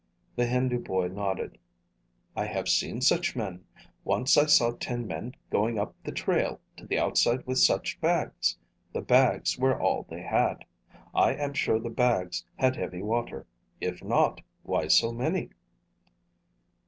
The 0.35 0.47
Hindu 0.47 0.79
boy 0.79 1.09
nodded. 1.09 1.59
"I 2.35 2.45
have 2.47 2.67
seen 2.67 3.01
such 3.01 3.35
men. 3.35 3.65
Once 4.03 4.35
I 4.35 4.47
saw 4.47 4.71
ten 4.71 5.05
men 5.05 5.35
going 5.51 5.77
up 5.77 5.93
the 6.03 6.11
trail 6.11 6.59
to 6.77 6.87
the 6.87 6.97
outside 6.97 7.45
with 7.45 7.59
such 7.59 8.01
bags. 8.01 8.57
The 8.93 9.01
bags 9.01 9.59
were 9.59 9.79
all 9.79 10.07
they 10.09 10.23
had. 10.23 10.65
I 11.13 11.35
am 11.35 11.53
sure 11.53 11.77
the 11.79 11.91
bags 11.91 12.43
had 12.55 12.77
heavy 12.77 13.03
water. 13.03 13.45
If 13.79 14.03
not, 14.03 14.41
why 14.63 14.87
so 14.87 15.11
many?" 15.11 15.51